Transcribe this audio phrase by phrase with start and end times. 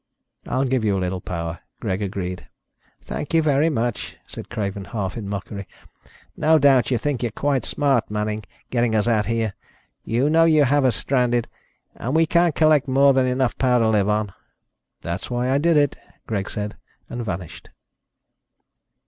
[0.47, 2.47] "I'll give you a little power," Greg agreed.
[3.03, 5.67] "Thank you very much," said Craven, half in mockery.
[6.35, 9.53] "No doubt you think yourself quite smart, Manning, getting us out here.
[10.03, 11.47] You know you have us stranded,
[11.95, 14.33] that we can't collect more than enough power to live on."
[15.01, 15.95] "That's why I did it,"
[16.25, 16.77] Greg said,
[17.07, 17.69] and vanished.